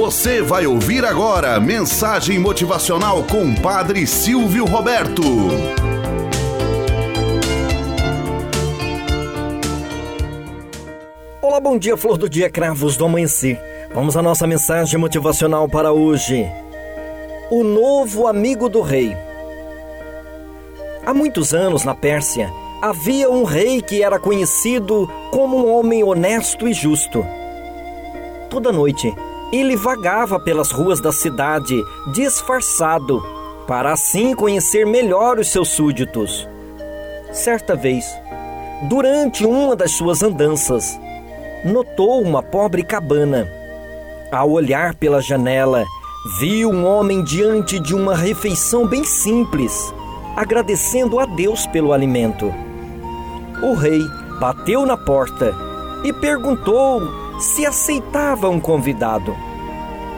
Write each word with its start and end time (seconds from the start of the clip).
Você 0.00 0.40
vai 0.40 0.66
ouvir 0.66 1.04
agora 1.04 1.60
mensagem 1.60 2.38
motivacional 2.38 3.22
com 3.24 3.54
Padre 3.54 4.06
Silvio 4.06 4.64
Roberto. 4.64 5.20
Olá, 11.42 11.60
bom 11.60 11.76
dia, 11.76 11.98
flor 11.98 12.16
do 12.16 12.30
dia, 12.30 12.48
cravos 12.48 12.96
do 12.96 13.04
amanhecer. 13.04 13.60
Vamos 13.92 14.16
à 14.16 14.22
nossa 14.22 14.46
mensagem 14.46 14.98
motivacional 14.98 15.68
para 15.68 15.92
hoje. 15.92 16.50
O 17.50 17.62
novo 17.62 18.26
amigo 18.26 18.70
do 18.70 18.80
rei. 18.80 19.14
Há 21.04 21.12
muitos 21.12 21.52
anos 21.52 21.84
na 21.84 21.94
Pérsia 21.94 22.50
havia 22.80 23.28
um 23.28 23.44
rei 23.44 23.82
que 23.82 24.02
era 24.02 24.18
conhecido 24.18 25.06
como 25.30 25.58
um 25.58 25.70
homem 25.70 26.02
honesto 26.02 26.66
e 26.66 26.72
justo. 26.72 27.22
Toda 28.48 28.72
noite 28.72 29.14
ele 29.52 29.76
vagava 29.76 30.38
pelas 30.38 30.70
ruas 30.70 31.00
da 31.00 31.12
cidade 31.12 31.82
disfarçado, 32.12 33.22
para 33.66 33.92
assim 33.92 34.34
conhecer 34.34 34.86
melhor 34.86 35.38
os 35.38 35.48
seus 35.48 35.68
súditos. 35.68 36.48
Certa 37.32 37.74
vez, 37.76 38.04
durante 38.88 39.44
uma 39.44 39.76
das 39.76 39.92
suas 39.92 40.22
andanças, 40.22 40.98
notou 41.64 42.22
uma 42.22 42.42
pobre 42.42 42.82
cabana. 42.82 43.48
Ao 44.32 44.50
olhar 44.50 44.94
pela 44.94 45.20
janela, 45.20 45.84
viu 46.38 46.70
um 46.70 46.84
homem 46.86 47.22
diante 47.24 47.78
de 47.78 47.94
uma 47.94 48.14
refeição 48.14 48.86
bem 48.86 49.04
simples, 49.04 49.92
agradecendo 50.36 51.18
a 51.18 51.26
Deus 51.26 51.66
pelo 51.66 51.92
alimento. 51.92 52.52
O 53.62 53.74
rei 53.74 54.00
bateu 54.40 54.86
na 54.86 54.96
porta 54.96 55.54
e 56.04 56.12
perguntou 56.12 57.02
se 57.40 57.64
aceitava 57.64 58.48
um 58.48 58.60
convidado. 58.60 59.34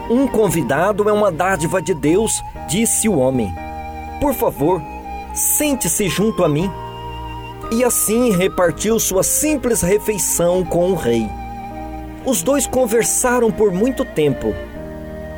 Um 0.09 0.27
convidado 0.27 1.07
é 1.07 1.13
uma 1.13 1.31
dádiva 1.31 1.81
de 1.81 1.93
Deus, 1.93 2.43
disse 2.67 3.07
o 3.07 3.17
homem. 3.17 3.53
Por 4.19 4.33
favor, 4.33 4.81
sente-se 5.33 6.09
junto 6.09 6.43
a 6.43 6.49
mim. 6.49 6.69
E 7.71 7.83
assim 7.83 8.31
repartiu 8.31 8.99
sua 8.99 9.23
simples 9.23 9.81
refeição 9.81 10.63
com 10.65 10.91
o 10.91 10.95
rei. 10.95 11.29
Os 12.25 12.43
dois 12.43 12.67
conversaram 12.67 13.49
por 13.49 13.71
muito 13.71 14.03
tempo. 14.03 14.53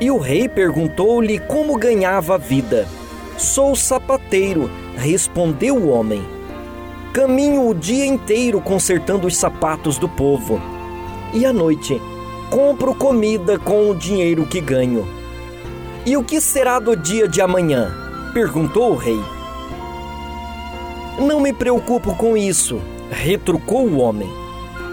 E 0.01 0.09
o 0.09 0.17
rei 0.17 0.49
perguntou-lhe 0.49 1.39
como 1.39 1.77
ganhava 1.77 2.35
a 2.35 2.37
vida. 2.37 2.87
Sou 3.37 3.75
sapateiro, 3.75 4.69
respondeu 4.97 5.77
o 5.77 5.89
homem. 5.89 6.25
Caminho 7.13 7.69
o 7.69 7.73
dia 7.73 8.05
inteiro 8.05 8.59
consertando 8.59 9.27
os 9.27 9.37
sapatos 9.37 9.97
do 9.97 10.09
povo 10.09 10.59
e 11.33 11.45
à 11.45 11.53
noite 11.53 12.01
compro 12.49 12.93
comida 12.93 13.57
com 13.57 13.89
o 13.89 13.95
dinheiro 13.95 14.45
que 14.45 14.61
ganho. 14.61 15.07
E 16.05 16.15
o 16.15 16.23
que 16.23 16.39
será 16.39 16.79
do 16.79 16.95
dia 16.95 17.27
de 17.27 17.41
amanhã? 17.41 17.93
perguntou 18.33 18.91
o 18.91 18.95
rei. 18.95 19.19
Não 21.19 21.39
me 21.39 21.53
preocupo 21.53 22.15
com 22.15 22.35
isso, 22.35 22.81
retrucou 23.09 23.87
o 23.87 23.99
homem. 23.99 24.29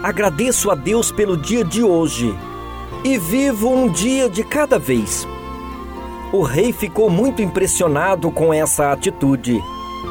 Agradeço 0.03 0.71
a 0.71 0.75
Deus 0.75 1.11
pelo 1.11 1.37
dia 1.37 1.65
de 1.65 1.83
hoje 1.83 2.35
e 3.05 3.19
vivo 3.19 3.69
um 3.69 3.89
dia 3.89 4.29
de 4.29 4.45
cada 4.45 4.79
vez. 4.79 5.27
O 6.33 6.43
rei 6.43 6.73
ficou 6.73 7.11
muito 7.11 7.43
impressionado 7.43 8.31
com 8.31 8.55
essa 8.55 8.93
atitude 8.93 9.61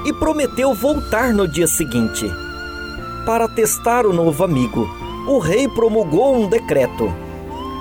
e 0.06 0.14
prometeu 0.14 0.74
voltar 0.74 1.34
no 1.34 1.48
dia 1.48 1.68
seguinte 1.68 2.26
para 3.26 3.48
testar 3.48 4.06
o 4.06 4.14
novo 4.14 4.44
amigo 4.44 5.02
o 5.28 5.38
rei 5.38 5.68
promulgou 5.68 6.36
um 6.36 6.48
decreto. 6.48 7.14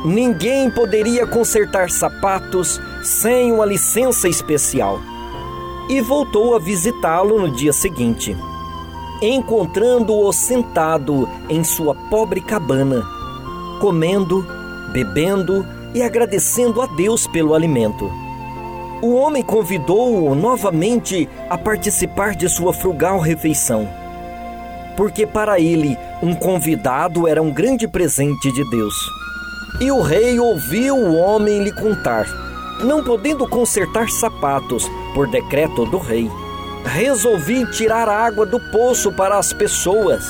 Ninguém 0.05 0.71
poderia 0.71 1.27
consertar 1.27 1.91
sapatos 1.91 2.81
sem 3.03 3.53
uma 3.53 3.67
licença 3.67 4.29
especial. 4.29 4.99
E 5.89 6.01
voltou 6.01 6.55
a 6.55 6.59
visitá-lo 6.59 7.41
no 7.41 7.55
dia 7.55 7.73
seguinte, 7.73 8.37
encontrando-o 9.21 10.33
sentado 10.33 11.29
em 11.49 11.65
sua 11.65 11.95
pobre 11.95 12.41
cabana, 12.41 13.05
comendo, 13.81 14.47
bebendo 14.93 15.67
e 15.93 16.03
agradecendo 16.03 16.81
a 16.81 16.87
Deus 16.87 17.27
pelo 17.27 17.55
alimento. 17.55 18.11
O 19.03 19.15
homem 19.15 19.43
convidou-o 19.43 20.35
novamente 20.35 21.29
a 21.49 21.59
participar 21.59 22.37
de 22.37 22.49
sua 22.49 22.73
frugal 22.73 23.19
refeição 23.19 23.89
porque 25.01 25.27
para 25.27 25.59
ele 25.59 25.97
um 26.23 26.35
convidado 26.35 27.27
era 27.27 27.43
um 27.43 27.51
grande 27.51 27.89
presente 27.89 28.53
de 28.53 28.69
Deus. 28.69 29.20
E 29.79 29.91
o 29.91 30.01
rei 30.01 30.41
ouviu 30.41 30.97
o 30.97 31.15
homem 31.15 31.63
lhe 31.63 31.73
contar, 31.73 32.27
não 32.83 33.05
podendo 33.05 33.47
consertar 33.47 34.09
sapatos 34.09 34.91
por 35.15 35.29
decreto 35.29 35.87
do 35.87 35.99
rei. 35.99 36.31
Resolvi 36.85 37.67
tirar 37.71 38.09
a 38.09 38.17
água 38.27 38.47
do 38.47 38.59
poço 38.59 39.13
para 39.13 39.39
as 39.39 39.53
pessoas, 39.53 40.25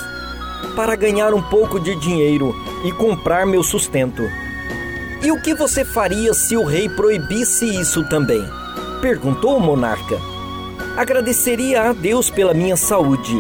para 0.74 0.96
ganhar 0.96 1.32
um 1.32 1.42
pouco 1.42 1.78
de 1.78 1.94
dinheiro 1.96 2.54
e 2.84 2.92
comprar 2.92 3.46
meu 3.46 3.62
sustento. 3.62 4.22
E 5.22 5.30
o 5.30 5.40
que 5.40 5.54
você 5.54 5.84
faria 5.84 6.34
se 6.34 6.56
o 6.56 6.64
rei 6.64 6.88
proibisse 6.88 7.66
isso 7.66 8.08
também? 8.08 8.44
perguntou 9.00 9.56
o 9.56 9.60
monarca. 9.60 10.18
Agradeceria 10.96 11.88
a 11.88 11.92
Deus 11.92 12.30
pela 12.30 12.52
minha 12.52 12.76
saúde 12.76 13.34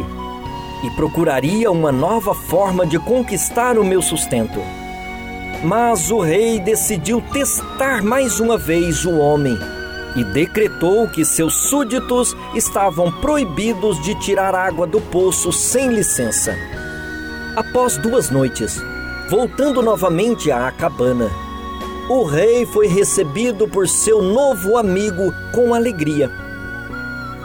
e 0.82 0.90
procuraria 0.90 1.70
uma 1.70 1.92
nova 1.92 2.34
forma 2.34 2.86
de 2.86 2.98
conquistar 2.98 3.78
o 3.78 3.84
meu 3.84 4.00
sustento. 4.00 4.60
Mas 5.62 6.10
o 6.10 6.20
rei 6.20 6.58
decidiu 6.58 7.22
testar 7.32 8.02
mais 8.02 8.40
uma 8.40 8.56
vez 8.56 9.04
o 9.04 9.18
homem 9.18 9.58
e 10.16 10.24
decretou 10.24 11.06
que 11.06 11.24
seus 11.24 11.54
súditos 11.68 12.34
estavam 12.54 13.12
proibidos 13.12 14.00
de 14.02 14.14
tirar 14.16 14.54
água 14.54 14.86
do 14.86 15.00
poço 15.00 15.52
sem 15.52 15.88
licença. 15.88 16.56
Após 17.54 17.98
duas 17.98 18.30
noites, 18.30 18.82
voltando 19.28 19.82
novamente 19.82 20.50
à 20.50 20.70
cabana, 20.72 21.30
o 22.08 22.24
rei 22.24 22.64
foi 22.64 22.88
recebido 22.88 23.68
por 23.68 23.86
seu 23.86 24.22
novo 24.22 24.78
amigo 24.78 25.32
com 25.52 25.74
alegria 25.74 26.30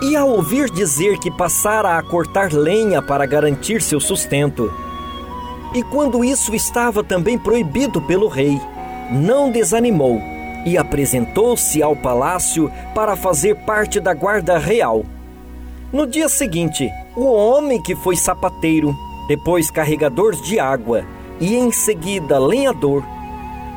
e 0.01 0.15
ao 0.15 0.29
ouvir 0.29 0.69
dizer 0.69 1.17
que 1.19 1.31
passara 1.31 1.97
a 1.97 2.03
cortar 2.03 2.51
lenha 2.51 3.01
para 3.01 3.25
garantir 3.25 3.81
seu 3.81 3.99
sustento, 3.99 4.71
e 5.75 5.83
quando 5.83 6.23
isso 6.23 6.55
estava 6.55 7.03
também 7.03 7.37
proibido 7.37 8.01
pelo 8.01 8.29
rei, 8.29 8.57
não 9.11 9.51
desanimou 9.51 10.21
e 10.65 10.77
apresentou-se 10.77 11.83
ao 11.83 11.93
palácio 11.97 12.71
para 12.95 13.17
fazer 13.17 13.55
parte 13.57 13.99
da 13.99 14.13
guarda 14.13 14.57
real. 14.57 15.03
No 15.91 16.07
dia 16.07 16.29
seguinte, 16.29 16.89
o 17.13 17.25
homem 17.25 17.81
que 17.81 17.93
foi 17.93 18.15
sapateiro, 18.15 18.95
depois 19.27 19.69
carregador 19.69 20.33
de 20.41 20.57
água 20.57 21.03
e 21.41 21.55
em 21.55 21.69
seguida 21.73 22.39
lenhador, 22.39 23.03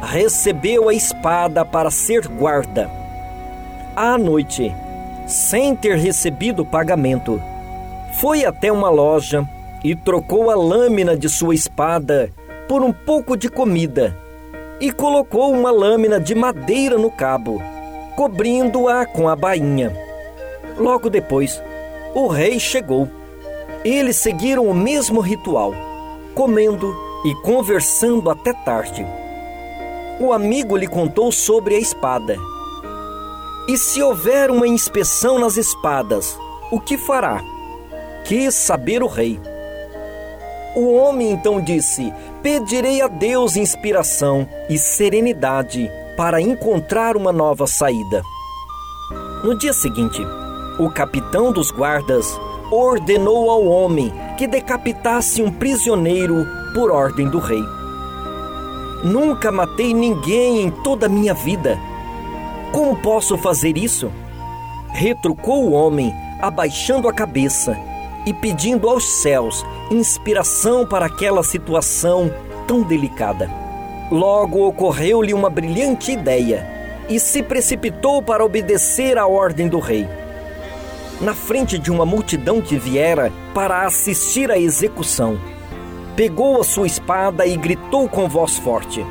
recebeu 0.01 0.89
a 0.89 0.95
espada 0.95 1.65
para 1.65 1.91
ser 1.91 2.29
guarda. 2.29 2.89
À 3.97 4.17
noite, 4.17 4.73
sem 5.27 5.75
ter 5.75 5.97
recebido 5.97 6.65
pagamento. 6.65 7.43
Foi 8.13 8.45
até 8.45 8.71
uma 8.71 8.89
loja 8.89 9.47
e 9.85 9.95
trocou 9.95 10.51
a 10.51 10.55
lâmina 10.55 11.17
de 11.17 11.29
sua 11.29 11.55
espada 11.55 12.31
por 12.69 12.83
um 12.83 12.93
pouco 12.93 13.37
de 13.37 13.49
comida 13.49 14.17
e 14.81 14.93
colocou 14.93 15.53
uma 15.53 15.71
lâmina 15.71 16.21
de 16.21 16.35
madeira 16.35 16.97
no 16.97 17.11
cabo, 17.11 17.63
cobrindo-a 18.17 19.07
com 19.07 19.29
a 19.29 19.35
bainha. 19.35 19.97
Logo 20.77 21.11
depois, 21.11 21.63
o 22.15 22.27
rei 22.29 22.61
chegou. 22.61 23.09
Eles 23.85 24.17
seguiram 24.17 24.67
o 24.67 24.75
mesmo 24.75 25.21
ritual, 25.21 25.73
comendo 26.35 26.95
e 27.25 27.35
conversando 27.43 28.31
até 28.31 28.53
tarde. 28.53 29.07
O 30.21 30.33
amigo 30.33 30.77
lhe 30.77 30.87
contou 30.87 31.31
sobre 31.31 31.77
a 31.77 31.79
espada 31.79 32.37
e 33.69 33.77
se 33.77 34.03
houver 34.03 34.51
uma 34.51 34.67
inspeção 34.67 35.39
nas 35.39 35.59
espadas, 35.59 36.39
o 36.73 36.81
que 36.81 36.97
fará? 36.97 37.45
Quis 38.25 38.55
saber 38.55 39.03
o 39.03 39.07
rei. 39.07 39.39
O 40.79 40.95
homem 40.95 41.33
então 41.33 41.61
disse: 41.61 42.15
Pedirei 42.41 43.03
a 43.03 43.09
Deus 43.09 43.57
inspiração 43.57 44.47
e 44.71 44.79
serenidade 44.79 45.91
para 46.17 46.41
encontrar 46.41 47.17
uma 47.17 47.33
nova 47.33 47.67
saída. 47.67 48.23
No 49.43 49.59
dia 49.59 49.73
seguinte, 49.73 50.25
o 50.79 50.89
capitão 50.89 51.51
dos 51.51 51.73
guardas 51.73 52.39
ordenou 52.71 53.51
ao 53.51 53.65
homem 53.65 54.13
que 54.37 54.47
decapitasse 54.47 55.43
um 55.43 55.51
prisioneiro 55.51 56.47
por 56.73 56.93
ordem 56.93 57.29
do 57.29 57.41
rei. 57.41 57.65
Nunca 59.03 59.51
matei 59.51 59.93
ninguém 59.93 60.63
em 60.63 60.71
toda 60.71 61.07
a 61.07 61.09
minha 61.09 61.35
vida, 61.35 61.77
como 62.71 62.95
posso 62.95 63.37
fazer 63.37 63.77
isso? 63.77 64.13
Retrucou 64.91 65.65
o 65.65 65.73
homem, 65.73 66.15
abaixando 66.41 67.09
a 67.09 67.13
cabeça 67.13 67.77
e 68.27 68.33
pedindo 68.33 68.89
aos 68.89 69.05
céus 69.23 69.65
inspiração 69.91 70.87
para 70.87 71.07
aquela 71.07 71.43
situação 71.43 72.33
tão 72.67 72.83
delicada. 72.83 73.51
Logo 74.11 74.67
ocorreu-lhe 74.67 75.35
uma 75.35 75.51
brilhante 75.51 76.13
ideia 76.13 76.67
e 77.09 77.19
se 77.19 77.43
precipitou 77.43 78.23
para 78.23 78.45
obedecer 78.45 79.19
à 79.19 79.27
ordem 79.27 79.69
do 79.69 79.79
rei. 79.79 80.07
Na 81.21 81.35
frente 81.35 81.79
de 81.79 81.91
uma 81.91 82.07
multidão 82.07 82.61
que 82.61 82.77
viera 82.77 83.33
para 83.53 83.85
assistir 83.85 84.51
à 84.51 84.59
execução, 84.59 85.39
pegou 86.15 86.61
a 86.61 86.65
sua 86.65 86.87
espada 86.87 87.47
e 87.47 87.57
gritou 87.57 88.09
com 88.09 88.29
voz 88.29 88.57
forte: 88.59 89.05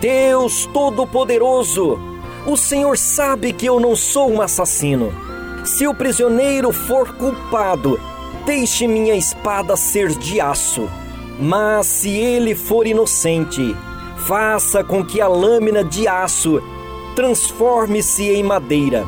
Deus 0.00 0.66
Todo-Poderoso, 0.72 1.98
o 2.46 2.56
Senhor 2.56 2.96
sabe 2.96 3.52
que 3.52 3.66
eu 3.66 3.78
não 3.78 3.94
sou 3.94 4.30
um 4.30 4.40
assassino. 4.40 5.12
Se 5.64 5.86
o 5.86 5.94
prisioneiro 5.94 6.72
for 6.72 7.14
culpado, 7.16 8.00
deixe 8.44 8.86
minha 8.86 9.14
espada 9.14 9.76
ser 9.76 10.10
de 10.10 10.40
aço. 10.40 10.88
Mas 11.38 11.86
se 11.86 12.10
ele 12.10 12.54
for 12.54 12.86
inocente, 12.86 13.74
faça 14.26 14.84
com 14.84 15.04
que 15.04 15.20
a 15.20 15.28
lâmina 15.28 15.82
de 15.82 16.06
aço 16.06 16.62
transforme-se 17.16 18.28
em 18.30 18.42
madeira. 18.42 19.06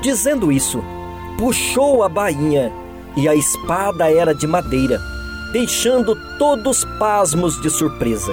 Dizendo 0.00 0.50
isso, 0.50 0.82
puxou 1.38 2.02
a 2.02 2.08
bainha 2.08 2.72
e 3.16 3.28
a 3.28 3.34
espada 3.34 4.10
era 4.10 4.34
de 4.34 4.46
madeira, 4.46 5.00
deixando 5.52 6.16
todos 6.38 6.84
pasmos 6.98 7.60
de 7.60 7.70
surpresa. 7.70 8.32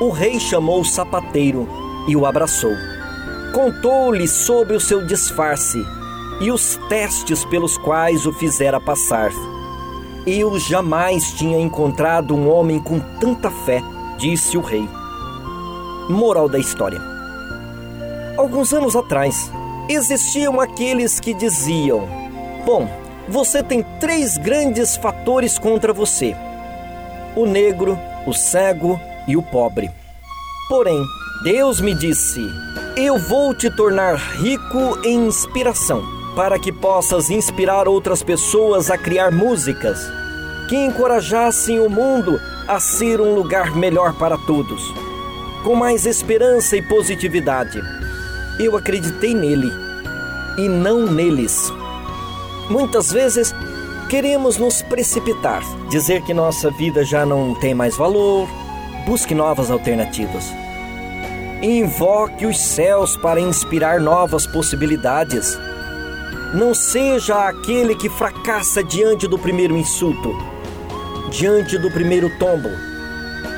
O 0.00 0.10
rei 0.10 0.40
chamou 0.40 0.80
o 0.80 0.84
sapateiro 0.84 1.68
e 2.08 2.16
o 2.16 2.26
abraçou. 2.26 2.74
Contou-lhe 3.52 4.26
sobre 4.26 4.74
o 4.74 4.80
seu 4.80 5.06
disfarce 5.06 5.86
e 6.42 6.50
os 6.50 6.76
testes 6.88 7.44
pelos 7.44 7.78
quais 7.78 8.26
o 8.26 8.32
fizera 8.32 8.80
passar. 8.80 9.30
Eu 10.26 10.58
jamais 10.58 11.32
tinha 11.32 11.58
encontrado 11.58 12.34
um 12.34 12.50
homem 12.50 12.78
com 12.78 12.98
tanta 13.20 13.50
fé, 13.50 13.82
disse 14.18 14.58
o 14.58 14.60
rei. 14.60 14.86
Moral 16.10 16.48
da 16.48 16.58
história: 16.58 17.00
Alguns 18.36 18.72
anos 18.72 18.96
atrás, 18.96 19.50
existiam 19.88 20.60
aqueles 20.60 21.20
que 21.20 21.32
diziam: 21.32 22.08
Bom, 22.66 22.88
você 23.28 23.62
tem 23.62 23.84
três 24.00 24.36
grandes 24.36 24.96
fatores 24.96 25.58
contra 25.58 25.92
você: 25.92 26.36
o 27.36 27.46
negro, 27.46 27.98
o 28.26 28.32
cego 28.32 29.00
e 29.28 29.36
o 29.36 29.42
pobre. 29.42 29.90
Porém, 30.68 31.00
Deus 31.44 31.80
me 31.80 31.94
disse: 31.94 32.40
Eu 32.96 33.18
vou 33.18 33.54
te 33.54 33.70
tornar 33.70 34.16
rico 34.16 34.98
em 35.04 35.26
inspiração, 35.26 36.21
para 36.34 36.58
que 36.58 36.72
possas 36.72 37.30
inspirar 37.30 37.86
outras 37.88 38.22
pessoas 38.22 38.90
a 38.90 38.96
criar 38.96 39.30
músicas 39.30 39.98
que 40.68 40.76
encorajassem 40.76 41.78
o 41.80 41.90
mundo 41.90 42.40
a 42.66 42.80
ser 42.80 43.20
um 43.20 43.34
lugar 43.34 43.76
melhor 43.76 44.14
para 44.14 44.38
todos, 44.38 44.82
com 45.62 45.74
mais 45.74 46.06
esperança 46.06 46.76
e 46.76 46.82
positividade. 46.82 47.80
Eu 48.58 48.76
acreditei 48.76 49.34
nele 49.34 49.70
e 50.56 50.68
não 50.68 51.06
neles. 51.06 51.72
Muitas 52.70 53.10
vezes 53.10 53.54
queremos 54.08 54.56
nos 54.56 54.82
precipitar, 54.82 55.62
dizer 55.88 56.22
que 56.22 56.32
nossa 56.32 56.70
vida 56.70 57.04
já 57.04 57.26
não 57.26 57.54
tem 57.54 57.74
mais 57.74 57.96
valor, 57.96 58.48
busque 59.06 59.34
novas 59.34 59.70
alternativas. 59.70 60.44
Invoque 61.62 62.44
os 62.44 62.58
céus 62.58 63.16
para 63.16 63.40
inspirar 63.40 64.00
novas 64.00 64.46
possibilidades. 64.46 65.56
Não 66.54 66.74
seja 66.74 67.48
aquele 67.48 67.94
que 67.94 68.10
fracassa 68.10 68.84
diante 68.84 69.26
do 69.26 69.38
primeiro 69.38 69.74
insulto, 69.74 70.36
diante 71.30 71.78
do 71.78 71.90
primeiro 71.90 72.28
tombo. 72.38 72.68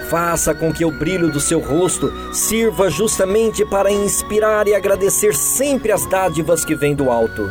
Faça 0.08 0.54
com 0.54 0.72
que 0.72 0.84
o 0.84 0.92
brilho 0.92 1.32
do 1.32 1.40
seu 1.40 1.58
rosto 1.58 2.12
sirva 2.32 2.88
justamente 2.88 3.64
para 3.64 3.90
inspirar 3.90 4.68
e 4.68 4.74
agradecer 4.74 5.34
sempre 5.34 5.90
as 5.90 6.06
dádivas 6.06 6.64
que 6.64 6.76
vêm 6.76 6.94
do 6.94 7.10
alto. 7.10 7.50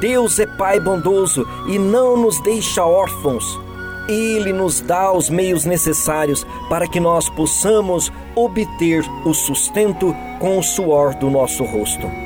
Deus 0.00 0.38
é 0.38 0.46
Pai 0.46 0.80
bondoso 0.80 1.46
e 1.68 1.78
não 1.78 2.16
nos 2.16 2.40
deixa 2.40 2.82
órfãos. 2.82 3.60
Ele 4.08 4.54
nos 4.54 4.80
dá 4.80 5.12
os 5.12 5.28
meios 5.28 5.66
necessários 5.66 6.46
para 6.70 6.88
que 6.88 6.98
nós 6.98 7.28
possamos 7.28 8.10
obter 8.34 9.04
o 9.26 9.34
sustento 9.34 10.14
com 10.38 10.58
o 10.58 10.62
suor 10.62 11.14
do 11.14 11.28
nosso 11.28 11.62
rosto. 11.62 12.25